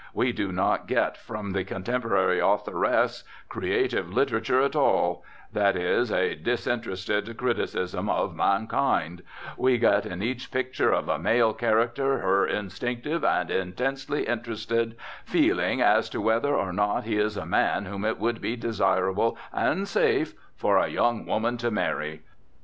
We 0.15 0.31
do 0.31 0.51
not 0.51 0.87
get 0.87 1.15
from 1.15 1.51
the 1.51 1.63
contemporary 1.63 2.39
authoress 2.39 3.23
creative 3.49 4.11
literature 4.11 4.59
at 4.63 4.75
all; 4.75 5.23
that 5.53 5.75
is, 5.75 6.11
a 6.11 6.33
disinterested 6.33 7.37
criticism 7.37 8.09
of 8.09 8.33
mankind; 8.35 9.21
we 9.57 9.77
get 9.77 10.07
in 10.07 10.23
each 10.23 10.49
picture 10.49 10.91
of 10.91 11.07
a 11.07 11.19
male 11.19 11.53
character 11.53 12.17
her 12.17 12.47
instinctive, 12.47 13.23
and 13.23 13.51
intensely 13.51 14.23
interested, 14.23 14.95
feeling 15.23 15.83
as 15.83 16.09
to 16.09 16.19
whether 16.19 16.55
or 16.55 16.73
not 16.73 17.03
he 17.03 17.17
is 17.19 17.37
a 17.37 17.45
man 17.45 17.85
whom 17.85 18.03
it 18.03 18.17
would 18.17 18.41
be 18.41 18.55
desirable, 18.55 19.37
and 19.53 19.87
safe, 19.87 20.33
for 20.55 20.77
a 20.79 20.87
young 20.87 21.27
woman 21.27 21.57
to 21.57 21.69
marry. 21.69 22.23